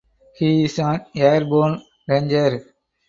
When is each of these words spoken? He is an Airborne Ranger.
He 0.33 0.63
is 0.63 0.79
an 0.79 1.05
Airborne 1.15 1.79
Ranger. 2.07 2.65